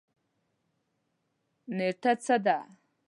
نیټه 1.77 2.11
څه 2.23 2.35
ده؟ 2.45 2.57